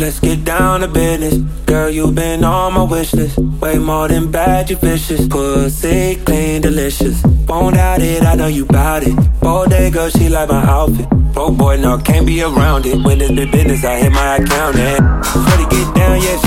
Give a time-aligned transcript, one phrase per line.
[0.00, 1.36] Let's get down to business.
[1.66, 3.36] Girl, you've been on my wish list.
[3.36, 5.28] Way more than bad, you vicious.
[5.28, 7.22] Pussy clean, delicious.
[7.46, 9.14] Won't doubt it, I know you bout it.
[9.40, 11.06] Bodega, she like my outfit.
[11.36, 12.96] Oh boy, no, can't be around it.
[13.04, 15.04] When it's been business, I hit my account and
[15.46, 16.38] Ready get down, yeah,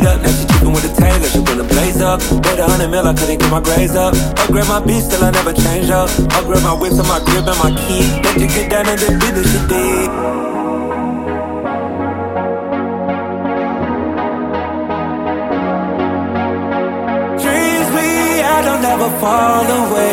[0.00, 0.22] long, up.
[0.22, 2.20] Now she chicken with a tailor, she wanna blaze up.
[2.42, 4.14] Bet a hundred mil, I couldn't get my grades up.
[4.40, 6.08] Upgrade my beat, still I never change up.
[6.38, 8.06] Upgrade my whips on my grip and my key.
[8.24, 10.08] Let you get down to the business you did.
[17.42, 18.08] Dreams we
[18.46, 20.12] had don't never fall away.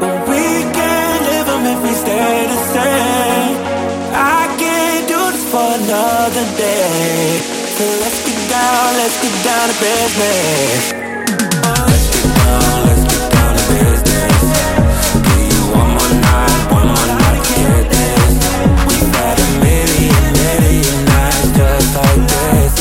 [0.00, 0.42] But we
[0.72, 3.54] can't live them if we stay the same.
[4.14, 6.47] I can't do this for another
[9.08, 10.92] let's get down to business.
[10.92, 14.42] Let's get down, let's get down to business.
[15.24, 17.40] Give you one more night, one more night
[17.88, 18.32] this.
[18.84, 19.08] We've
[19.40, 22.77] a million, million nights just like this.